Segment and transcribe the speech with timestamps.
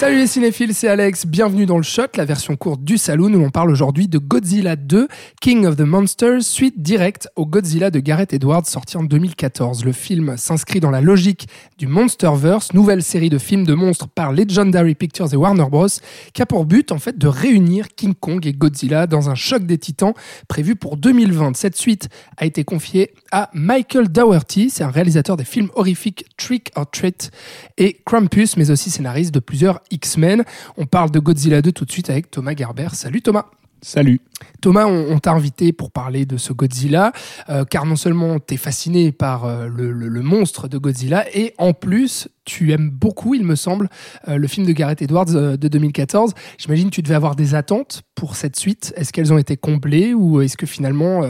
[0.00, 3.44] Salut les cinéphiles, c'est Alex, bienvenue dans le Shot, la version courte du Saloon où
[3.44, 5.08] on parle aujourd'hui de Godzilla 2,
[5.42, 9.84] King of the Monsters, suite directe au Godzilla de Gareth Edwards sorti en 2014.
[9.84, 14.32] Le film s'inscrit dans la logique du Monsterverse, nouvelle série de films de monstres par
[14.32, 15.86] Legendary Pictures et Warner Bros,
[16.32, 19.66] qui a pour but en fait de réunir King Kong et Godzilla dans un choc
[19.66, 20.14] des titans
[20.48, 21.54] prévu pour 2020.
[21.56, 22.08] Cette suite
[22.38, 27.30] a été confiée à Michael Dougherty, c'est un réalisateur des films horrifiques Trick or Treat
[27.76, 30.44] et Krampus, mais aussi scénariste de plusieurs X-Men.
[30.78, 32.88] On parle de Godzilla 2 tout de suite avec Thomas Gerber.
[32.94, 33.44] Salut Thomas.
[33.82, 34.20] Salut.
[34.60, 37.12] Thomas, on, t'a invité pour parler de ce Godzilla,
[37.48, 41.72] euh, car non seulement tu es fasciné par euh, le, monstre de Godzilla, et en
[41.72, 43.88] plus, tu aimes beaucoup, il me semble,
[44.28, 46.34] euh, le film de Gareth Edwards de 2014.
[46.58, 48.92] J'imagine que tu devais avoir des attentes pour cette suite.
[48.96, 51.22] Est-ce qu'elles ont été comblées, ou est-ce que finalement,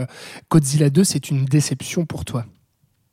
[0.50, 2.47] Godzilla 2, c'est une déception pour toi?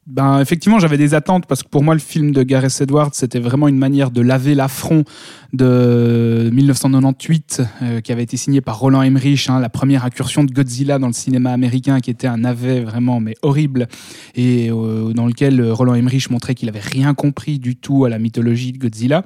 [0.08, 3.40] Ben effectivement j'avais des attentes parce que pour moi le film de Gareth Edwards c'était
[3.40, 5.04] vraiment une manière de laver l'affront
[5.52, 10.52] de 1998 euh, qui avait été signé par Roland Emmerich hein, la première incursion de
[10.52, 13.88] Godzilla dans le cinéma américain qui était un navet vraiment mais horrible
[14.36, 18.18] et euh, dans lequel Roland Emmerich montrait qu'il avait rien compris du tout à la
[18.18, 19.26] mythologie de Godzilla.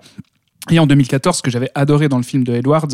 [0.70, 2.88] Et en 2014, ce que j'avais adoré dans le film de Edwards,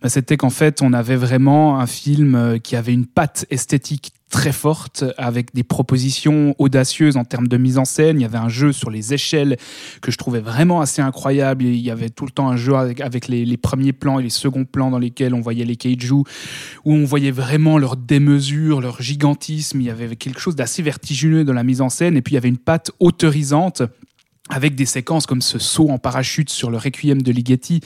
[0.00, 4.12] bah, c'était qu'en fait, on avait vraiment un film euh, qui avait une patte esthétique
[4.32, 8.18] très forte, avec des propositions audacieuses en termes de mise en scène.
[8.18, 9.58] Il y avait un jeu sur les échelles
[10.00, 11.64] que je trouvais vraiment assez incroyable.
[11.64, 14.64] Il y avait tout le temps un jeu avec, les, premiers plans et les seconds
[14.64, 16.24] plans dans lesquels on voyait les kaiju, où
[16.86, 19.82] on voyait vraiment leur démesure, leur gigantisme.
[19.82, 22.16] Il y avait quelque chose d'assez vertigineux dans la mise en scène.
[22.16, 23.82] Et puis il y avait une patte autorisante
[24.50, 27.80] avec des séquences comme ce saut en parachute sur le Requiem de Ligeti,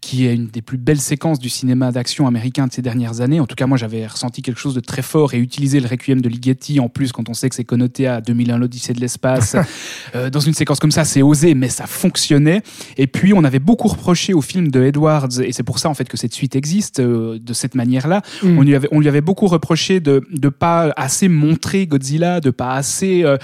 [0.00, 3.38] qui est une des plus belles séquences du cinéma d'action américain de ces dernières années.
[3.38, 6.20] En tout cas, moi, j'avais ressenti quelque chose de très fort et utiliser le Requiem
[6.20, 9.54] de Ligeti, en plus, quand on sait que c'est connoté à 2001 l'Odyssée de l'espace,
[10.16, 12.62] euh, dans une séquence comme ça, c'est osé, mais ça fonctionnait.
[12.96, 15.94] Et puis, on avait beaucoup reproché au film de Edwards, et c'est pour ça, en
[15.94, 18.22] fait, que cette suite existe euh, de cette manière-là.
[18.42, 18.58] Mm.
[18.58, 22.50] On, lui avait, on lui avait beaucoup reproché de ne pas assez montrer Godzilla, de
[22.50, 23.38] pas assez euh,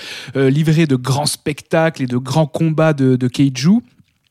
[0.50, 3.82] livrer de grands spectacles et de grands combat de, de Keiju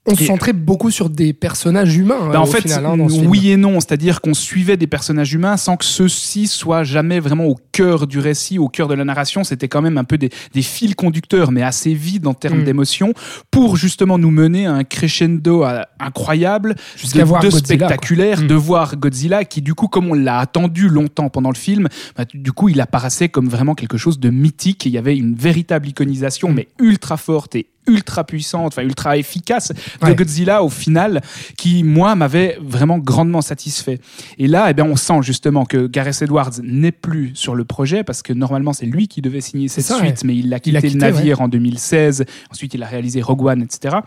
[0.08, 2.30] on se centrait beaucoup sur des personnages humains.
[2.32, 3.80] Bah, en fait, hein, oui et non.
[3.80, 8.20] C'est-à-dire qu'on suivait des personnages humains sans que ceux-ci soient jamais vraiment au cœur du
[8.20, 9.44] récit, au cœur de la narration.
[9.44, 10.30] C'était quand même un peu des,
[10.62, 12.66] fils conducteurs, mais assez vides en termes mm.
[12.66, 13.14] d'émotion,
[13.50, 16.76] pour justement nous mener à un crescendo euh, incroyable,
[17.14, 18.48] de, voir de spectaculaire, mm.
[18.48, 22.26] de voir Godzilla, qui du coup, comme on l'a attendu longtemps pendant le film, bah,
[22.32, 24.86] du coup, il apparaissait comme vraiment quelque chose de mythique.
[24.86, 26.54] il y avait une véritable iconisation, mm.
[26.54, 31.22] mais ultra forte et ultra puissante, enfin ultra efficace de Godzilla au final,
[31.58, 34.00] qui moi m'avait vraiment grandement satisfait.
[34.38, 38.04] Et là, eh bien, on sent justement que Gareth Edwards n'est plus sur le projet
[38.04, 40.98] parce que normalement c'est lui qui devait signer cette suite, mais il a quitté, le
[40.98, 42.26] navire en 2016.
[42.52, 43.98] Ensuite, il a réalisé Rogue One, etc.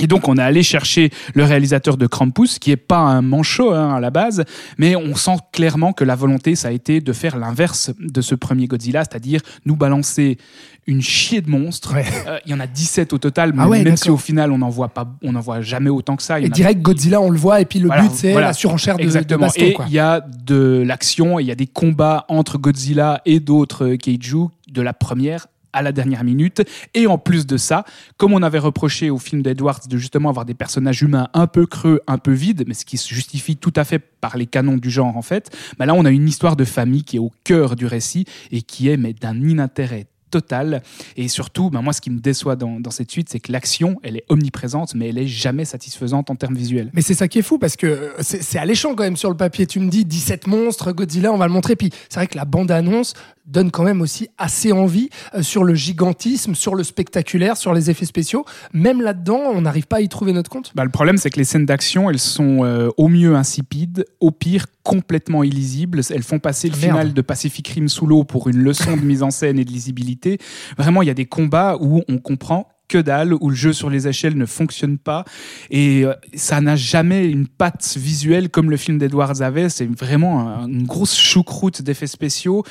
[0.00, 3.72] Et donc on est allé chercher le réalisateur de Krampus, qui est pas un manchot
[3.72, 4.44] hein, à la base,
[4.78, 8.34] mais on sent clairement que la volonté, ça a été de faire l'inverse de ce
[8.34, 10.38] premier Godzilla, c'est-à-dire nous balancer
[10.86, 11.94] une chier de monstres.
[12.26, 14.70] Euh, il y en a 17 au total, ah même si au final on n'en
[14.70, 16.40] voit pas, on n'en voit jamais autant que ça.
[16.40, 19.46] et direct Godzilla, on le voit, et puis le but c'est la surenchère de, Exactement.
[19.46, 19.64] baston.
[19.64, 23.94] Et il y a de l'action, il y a des combats entre Godzilla et d'autres
[23.94, 26.62] kaiju de la première à la dernière minute.
[26.94, 27.84] Et en plus de ça,
[28.16, 31.66] comme on avait reproché au film d'Edwards de justement avoir des personnages humains un peu
[31.66, 34.76] creux, un peu vides, mais ce qui se justifie tout à fait par les canons
[34.76, 37.32] du genre en fait, bah là on a une histoire de famille qui est au
[37.44, 40.82] cœur du récit et qui est mais d'un inintérêt total.
[41.16, 44.16] Et surtout, ben moi, ce qui me déçoit dans, cette suite, c'est que l'action, elle
[44.16, 46.90] est omniprésente, mais elle est jamais satisfaisante en termes visuels.
[46.94, 49.66] Mais c'est ça qui est fou, parce que c'est alléchant quand même sur le papier.
[49.66, 51.76] Tu me dis 17 monstres, Godzilla, on va le montrer.
[51.76, 53.14] Puis c'est vrai que la bande-annonce
[53.46, 57.90] donne quand même aussi assez envie euh, sur le gigantisme, sur le spectaculaire, sur les
[57.90, 58.44] effets spéciaux.
[58.72, 60.72] Même là-dedans, on n'arrive pas à y trouver notre compte.
[60.74, 64.30] Bah, le problème, c'est que les scènes d'action, elles sont euh, au mieux insipides, au
[64.30, 66.00] pire complètement illisibles.
[66.10, 69.22] Elles font passer le final de Pacific Rim sous l'eau pour une leçon de mise
[69.22, 70.38] en scène et de lisibilité.
[70.78, 73.88] Vraiment, il y a des combats où on comprend que dalle, où le jeu sur
[73.88, 75.24] les échelles ne fonctionne pas.
[75.70, 79.68] Et euh, ça n'a jamais une patte visuelle comme le film d'Edwards avait.
[79.68, 82.64] C'est vraiment une grosse choucroute d'effets spéciaux.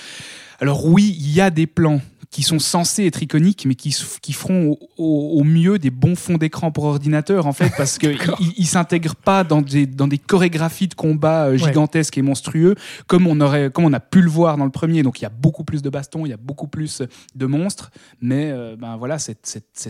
[0.61, 4.33] Alors oui, il y a des plans qui sont censés être iconiques, mais qui, qui
[4.33, 8.17] feront au, au- au mieux des bons fonds d'écran pour ordinateur, en fait, parce qu'ils
[8.57, 12.75] ils s'intègrent pas dans des, dans des chorégraphies de combats euh, gigantesques et monstrueux,
[13.07, 15.01] comme on, aurait, comme on a pu le voir dans le premier.
[15.01, 17.01] Donc il y a beaucoup plus de bastons, il y a beaucoup plus
[17.35, 17.89] de monstres,
[18.21, 19.39] mais euh, ben voilà, c'est-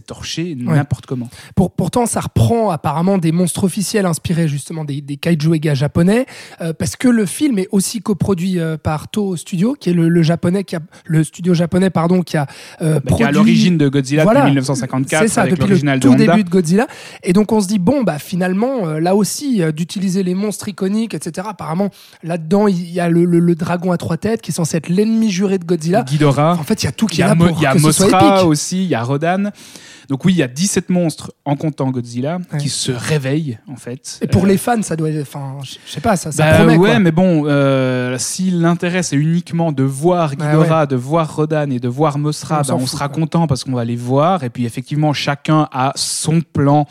[0.07, 1.29] torché n'importe comment.
[1.55, 6.25] Pour- pourtant, ça reprend apparemment des monstres officiels inspirés justement des, des kaiju Ega japonais,
[6.61, 10.07] euh, parce que le film est aussi coproduit euh, par Toho Studio, qui est le,
[10.07, 12.45] le japonais qui a le studio japonais pardon qui a
[12.81, 14.41] euh, Bah, qui est produit à l'origine de Godzilla Voilà.
[14.41, 16.87] depuis 1954 C'est ça, avec depuis le de tout début de Godzilla.
[17.23, 20.67] Et donc on se dit bon bah finalement euh, là aussi euh, d'utiliser les monstres
[20.69, 21.47] iconiques etc.
[21.49, 21.89] Apparemment
[22.23, 24.89] là-dedans il y a le, le- le dragon à trois têtes qui est censé être
[24.89, 26.03] l'ennemi juré de Godzilla.
[26.03, 26.53] Ghidorah.
[26.59, 27.73] En fait il y a tout qui y est a, là pour il y a
[27.73, 28.47] que ce soit Mothra épique.
[28.47, 29.49] aussi, il y a Rodan.
[30.09, 32.57] Donc oui, il y a 17 monstres en comptant Godzilla Ouais.
[32.59, 34.17] qui se réveillent en fait.
[34.21, 36.57] Et pour Euh, les fans ça doit être enfin je sais pas ça, ça bah,
[36.57, 36.99] promet ouais, quoi.
[36.99, 41.79] mais bon, euh, si l'intérêt c'est uniquement de voir Ah Ghidorah, de voir Rodan et
[41.79, 44.43] de voir Mothra, On bah, on fout, sera content parce qu'on va les voir.
[44.43, 46.87] Et puis effectivement, chacun a son plan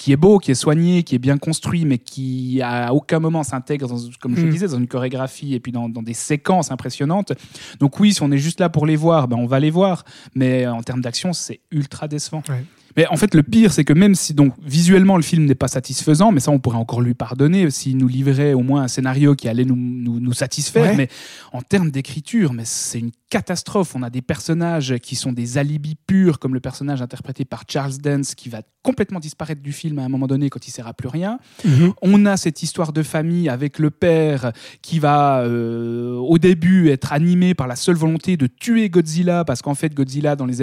[0.00, 3.42] qui est beau, qui est soigné, qui est bien construit, mais qui à aucun moment
[3.42, 6.70] s'intègre, dans, comme je le disais, dans une chorégraphie et puis dans, dans des séquences
[6.70, 7.34] impressionnantes.
[7.80, 10.04] Donc oui, si on est juste là pour les voir, ben on va les voir.
[10.34, 12.42] Mais en termes d'action, c'est ultra décevant.
[12.48, 12.64] Ouais.
[12.96, 15.68] Mais en fait, le pire, c'est que même si donc visuellement le film n'est pas
[15.68, 19.34] satisfaisant, mais ça on pourrait encore lui pardonner s'il nous livrait au moins un scénario
[19.34, 20.90] qui allait nous, nous, nous satisfaire.
[20.90, 20.96] Ouais.
[20.96, 21.08] Mais
[21.52, 23.94] en termes d'écriture, mais c'est une catastrophe.
[23.94, 27.98] On a des personnages qui sont des alibis purs, comme le personnage interprété par Charles
[27.98, 30.94] Dance, qui va complètement disparaître du film à un moment donné quand il sert à
[30.94, 31.38] plus rien.
[31.64, 31.92] Mhm.
[32.02, 34.52] On a cette histoire de famille avec le père
[34.82, 39.62] qui va euh, au début être animé par la seule volonté de tuer Godzilla parce
[39.62, 40.56] qu'en fait Godzilla dans les,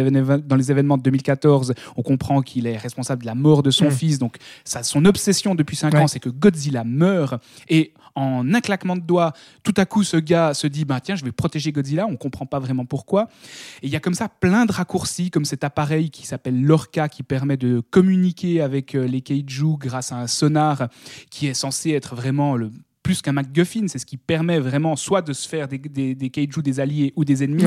[0.46, 3.88] dans les événements de 2014 on comprend qu'il est responsable de la mort de son
[3.88, 3.92] Mm.
[3.92, 6.00] fils donc ça, son obsession depuis 5 Ouais.
[6.02, 7.36] ans c'est que Godzilla meurt
[7.70, 9.34] et en un claquement de doigts
[9.64, 12.46] tout à coup ce gars se dit bah tiens je vais protéger Godzilla on comprend
[12.46, 13.30] pas vraiment pourquoi
[13.82, 17.10] et il y a comme ça plein de raccourcis, comme cet appareil qui s'appelle l'Orca,
[17.10, 20.90] qui permet de communiquer avec euh, les kaiju grâce à un sonar
[21.30, 22.72] qui est censé être vraiment le
[23.04, 26.30] plus qu'un MacGuffin, c'est ce qui permet vraiment soit de se faire des, des, des
[26.30, 27.64] des alliés ou des ennemis.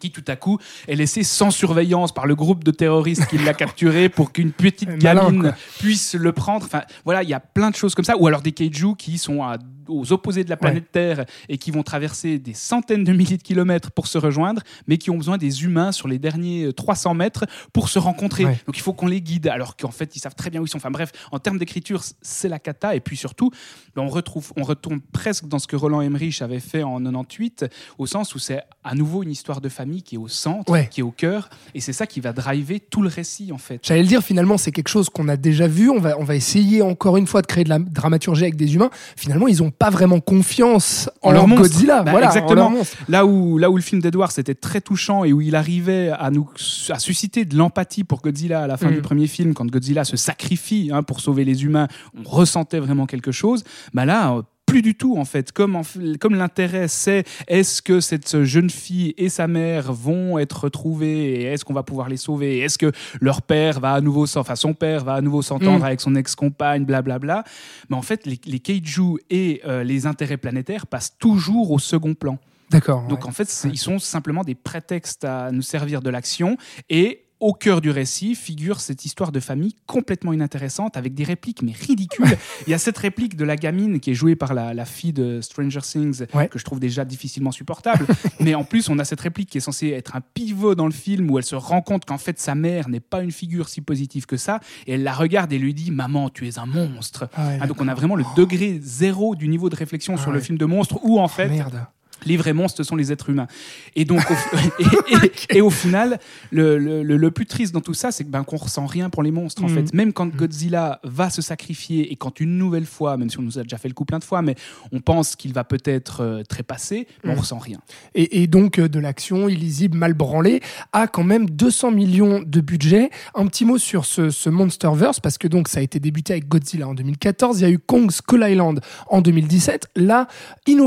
[0.00, 3.54] Qui tout à coup est laissé sans surveillance par le groupe de terroristes qui l'a
[3.54, 6.64] capturé pour qu'une petite gamine puisse le prendre.
[6.66, 8.16] Enfin, voilà, il y a plein de choses comme ça.
[8.18, 9.56] Ou alors des kaiju qui sont à-
[9.88, 13.42] aux opposés de la planète Terre et qui vont traverser des centaines de milliers de
[13.42, 17.14] kilomètres pour se rejoindre, mais qui ont besoin des humains sur les derniers euh, 300
[17.14, 18.44] mètres pour se rencontrer.
[18.44, 18.58] Ouais.
[18.66, 20.68] Donc il faut qu'on les guide, alors qu'en fait ils savent très bien où ils
[20.68, 20.76] sont.
[20.78, 22.94] Enfin bref, en termes d'écriture, c'est la cata.
[22.94, 23.50] Et puis surtout,
[23.94, 27.66] ben, on retrouve, on retourne presque dans ce que Roland Emmerich avait fait en 98,
[27.98, 30.88] au sens où c'est à nouveau une histoire de famille qui est au centre, Ouais.
[30.90, 33.80] qui est au cœur, et c'est ça qui va driver tout le récit en fait.
[33.82, 35.90] J'allais le dire, finalement, c'est quelque chose qu'on a déjà vu.
[35.90, 38.74] On va, on va essayer encore une fois de créer de la dramaturgie avec des
[38.74, 38.90] humains.
[39.16, 41.64] Finalement, ils n'ont pas vraiment confiance en, En leur monstre.
[41.64, 42.02] Godzilla.
[42.02, 42.70] Bah, voilà, en exactement.
[42.70, 42.84] leur.
[43.08, 46.30] Là où, là où le film d'Edward c'était très touchant et où il arrivait à
[46.30, 46.48] nous
[46.90, 48.94] à susciter de l'empathie pour Godzilla à la fin Mm.
[48.94, 51.88] du premier film, quand Godzilla se sacrifie hein, pour sauver les humains,
[52.18, 53.64] on ressentait vraiment quelque chose.
[53.94, 55.52] Bah là, plus du tout en fait.
[55.52, 55.82] Comme, en
[56.20, 61.42] comme l'intérêt c'est est-ce que cette jeune fille et sa mère vont être retrouvées et
[61.44, 62.90] est-ce qu'on va pouvoir les sauver Est-ce que
[63.20, 65.84] leur père va à nouveau, enfin son père va à nouveau s'entendre Mm.
[65.84, 67.44] avec son ex-compagne, blablabla.
[67.88, 72.14] Mais en fait, les, les kaiju et euh, les intérêts planétaires passent toujours au second
[72.14, 72.38] plan.
[72.70, 73.06] D'accord.
[73.06, 73.28] Donc ouais.
[73.28, 76.56] en fait, ils sont simplement des prétextes à nous servir de l'action
[76.90, 81.62] et au cœur du récit figure cette histoire de famille complètement inintéressante avec des répliques
[81.62, 82.36] mais ridicules.
[82.66, 85.12] Il y a cette réplique de la gamine qui est jouée par la, la fille
[85.12, 86.48] de Stranger Things Ouais.
[86.48, 88.06] que je trouve déjà difficilement supportable.
[88.40, 90.92] mais en plus, on a cette réplique qui est censée être un pivot dans le
[90.92, 93.80] film où elle se rend compte qu'en fait sa mère n'est pas une figure si
[93.80, 97.28] positive que ça et elle la regarde et lui dit "Maman, tu es un monstre."
[97.34, 100.22] Ah ouais, Ah, donc on a vraiment le degré zéro du niveau de réflexion Ah
[100.22, 101.84] sur le film de monstre où en fait Merde.
[102.26, 103.46] Les vrais monstres ce sont les êtres humains.
[103.94, 104.34] Et donc, au,
[104.82, 106.18] et, et- et au final,
[106.50, 109.30] le, le- plus triste dans tout ça, c'est que ben, qu'on ressent rien pour les
[109.30, 109.64] monstres.
[109.64, 109.74] En Mhm.
[109.74, 113.42] fait, même quand Godzilla va se sacrifier et quand une nouvelle fois, même si on
[113.42, 114.54] nous a déjà fait le coup plein de fois, mais
[114.92, 117.38] on pense qu'il va peut-être euh, trépasser, mais on Mhm.
[117.40, 117.78] ressent rien.
[118.14, 120.60] Et, et donc euh, de l'action illisible, mal branlée,
[120.92, 123.10] a quand même 200 millions de budget.
[123.34, 126.48] Un petit mot sur ce, ce Monsterverse, parce que donc ça a été débuté avec
[126.48, 129.88] Godzilla en 2014, il y a eu Kong Skull Island en 2017.
[129.96, 130.26] Là,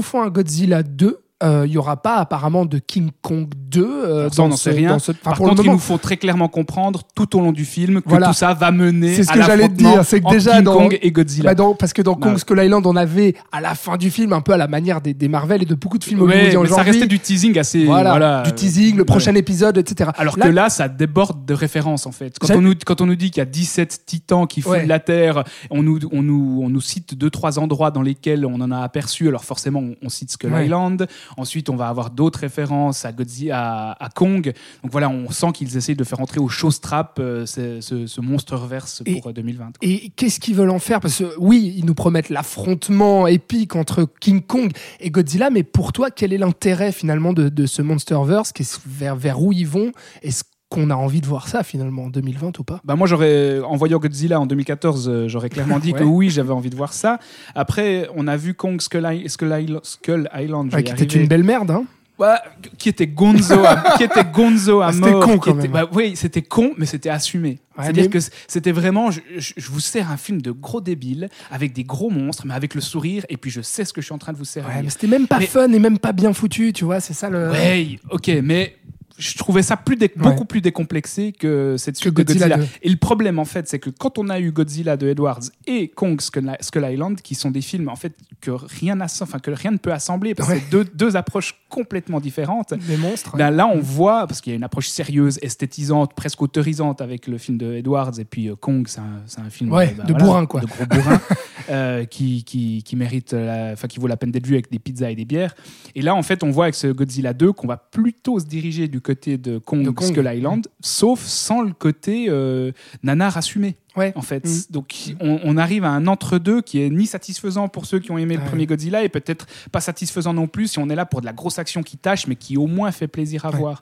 [0.01, 1.19] font un Godzilla 2.
[1.41, 4.55] Euh, Il y aura pas apparemment de King Kong 2 euh, ça, on dans n'en
[4.57, 4.89] ce- sait rien.
[4.89, 7.53] dans ce- enfin, Par le contre, ils nous font très clairement comprendre tout au long
[7.53, 8.27] du film que Voilà.
[8.27, 10.63] tout ça va mener C'est ce à que j'allais te dire, c'est que déjà King
[10.63, 11.51] dans- Kong et Godzilla.
[11.51, 12.27] Bah, dans- parce que dans Bah.
[12.27, 14.99] Kong Skull Island, on avait à la fin du film un peu à la manière
[14.99, 17.85] des, des Marvel et de beaucoup de films Ouais, mais ça restait du teasing assez.
[17.85, 19.05] voilà, voilà, du euh, teasing, le ouais.
[19.05, 20.09] prochain épisode, etc.
[20.17, 22.37] Alors Là, que là, ça déborde de références en fait.
[22.37, 24.85] Quand J'ai- on, nous, quand on nous dit qu'il y a 17 titans qui Ouais.
[24.85, 28.59] la Terre, on nous, on, nous, on nous cite deux, trois endroits dans lesquels on
[28.59, 29.29] en a aperçu.
[29.29, 30.51] Alors forcément, on, on cite Skull.
[30.61, 34.53] Island, Ensuite, on va avoir d'autres références à Godzilla, à, à Kong.
[34.83, 38.21] Donc voilà, on sent qu'ils essayent de faire entrer au showstrap euh, ce, ce, ce
[38.21, 39.73] Monsterverse pour euh, 2020.
[39.81, 40.99] Et qu'est-ce qu'ils veulent en faire?
[40.99, 45.93] Parce que oui, ils nous promettent l'affrontement épique entre King Kong et Godzilla, mais pour
[45.93, 48.53] toi, quel est l'intérêt finalement de, de ce Monsterverse
[48.85, 49.91] vers, vers où ils vont?
[50.21, 52.79] Est-ce qu'on a envie de voir ça finalement en 2020 ou pas.
[52.83, 56.51] Bah moi j'aurais en voyant Godzilla en 2014 euh, j'aurais clairement dit que oui j'avais
[56.53, 57.19] envie de voir ça.
[57.55, 61.19] Après on a vu Kong Skull, I- Skull, Island- Skull Island je Ouais, Qui était
[61.19, 61.85] une belle merde, hein.
[62.19, 62.35] Ouais,
[62.77, 65.69] qui était Gonzo à, qui était Gonzo à Ah, c'était mort con, qui quand était-
[65.69, 65.71] même.
[65.71, 67.49] bah, oui c'était con mais c'était assumé.
[67.77, 70.81] Ouais, c'est-à-dire mais- que c'était vraiment je, je- je vous sers un film de gros
[70.81, 74.01] débiles avec des gros monstres mais avec le sourire et puis je sais ce que
[74.01, 74.69] je suis en train de vous servir.
[74.75, 77.13] Ouais, mais c'était même pas Mais- fun et même pas bien foutu, tu vois, c'est
[77.13, 77.49] ça le.
[77.51, 78.75] Ouais, ok, mais
[79.19, 82.65] je trouvais ça plus dé- beaucoup plus décomplexé que cette suite de Godzilla Godzilla.
[82.65, 82.71] 2.
[82.83, 85.89] Et le problème, en fait, c'est que quand on a eu Godzilla de Edwards et
[85.89, 89.71] Kong Skull, Skull Island, qui sont des films en fait que rien, enfin, que rien
[89.71, 90.61] ne peut assembler, parce que Ouais.
[90.63, 92.73] c'est deux, deux approches complètement différentes.
[92.73, 93.35] Des monstres.
[93.37, 97.27] Ben là, on voit, parce qu'il y a une approche sérieuse, esthétisante, presque autorisante avec
[97.27, 100.13] le film de Edwards, et puis euh, Kong, c'est un, c'est un film euh, de
[100.13, 100.61] bourrin, quoi.
[100.61, 101.19] de gros bourrin,
[101.69, 105.11] euh, qui, qui, qui mérite, enfin, qui vaut la peine d'être vu avec des pizzas
[105.11, 105.53] et des bières.
[105.95, 108.87] Et là, en fait, on voit avec ce Godzilla 2 qu'on va plutôt se diriger
[108.87, 110.11] du côté de Kong, De Kong.
[110.11, 113.75] Skull Island, sauf sans le côté euh, nanar assumé.
[113.97, 114.13] Ouais.
[114.15, 114.61] En fait, Mm.
[114.71, 118.17] donc on, on arrive à un entre-deux qui est ni satisfaisant pour ceux qui ont
[118.19, 121.21] aimé le premier Godzilla et peut-être pas satisfaisant non plus si on est là pour
[121.21, 123.57] de la grosse action qui tâche mais qui au moins fait plaisir à Ouais.
[123.57, 123.81] voir.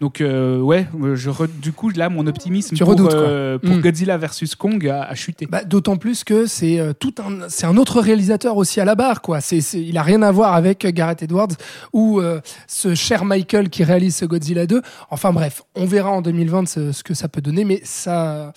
[0.00, 3.58] Donc euh, ouais, euh, je re- du coup là mon optimisme Tu pour, redoutes, euh,
[3.58, 3.80] pour Mm.
[3.80, 5.46] Godzilla versus Kong a, a chuté.
[5.46, 8.96] Bah, D'autant plus que c'est euh, tout un, c'est un autre réalisateur aussi à la
[8.96, 9.40] barre, quoi.
[9.40, 11.48] C'est, il a rien à voir avec Gareth Edwards
[11.92, 12.20] ou
[12.66, 14.82] ce cher Michael qui réalise ce Godzilla 2.
[15.10, 18.52] Enfin bref, on verra en 2020 ce, ce que ça peut donner, mais ça,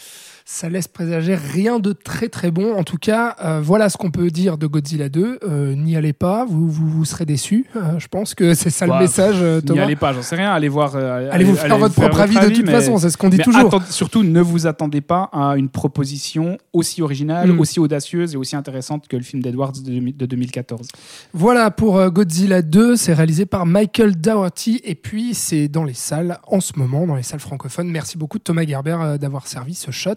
[0.49, 2.73] ça laisse présager rien de très très bon.
[2.77, 5.39] En tout cas, euh, voilà ce qu'on peut dire de Godzilla 2.
[5.43, 7.65] Euh, N'y allez pas, vous, vous, vous serez déçus.
[7.75, 10.37] Euh, je pense que c'est ça Bah, le message, euh, N'y allez pas, j'en sais
[10.37, 10.95] rien, allez voir.
[10.95, 13.35] euh, Allez vous faire votre propre avis de toute mais- façon, c'est ce qu'on dit
[13.39, 13.83] mais toujours.
[13.89, 17.59] surtout, ne vous attendez pas à une proposition aussi originale, Mm.
[17.59, 20.87] aussi audacieuse et aussi intéressante que le film d'Edwards de, 2000 de 2014.
[21.33, 26.39] Voilà pour Godzilla 2, c'est réalisé par Michael Dougherty et puis c'est dans les salles
[26.47, 27.89] en ce moment, dans les salles francophones.
[27.89, 30.13] Merci beaucoup Thomas Gerber d'avoir servi ce shot.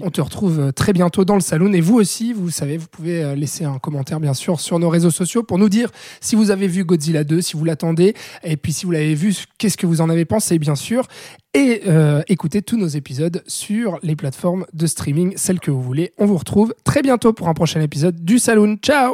[0.00, 2.86] On te retrouve euh, très bientôt dans le salon et vous aussi, vous savez, vous
[2.90, 5.90] pouvez euh, laisser un commentaire bien sûr sur nos réseaux sociaux pour nous dire
[6.20, 9.34] si vous avez vu Godzilla 2, si vous l'attendez et puis si vous l'avez vu,
[9.58, 11.06] qu'est-ce que vous en avez pensé bien sûr.
[11.54, 16.12] Et euh, écoutez tous nos épisodes sur les plateformes de streaming, celles que vous voulez.
[16.18, 18.76] On vous retrouve très bientôt pour un prochain épisode du Saloon.
[18.82, 19.12] Ciao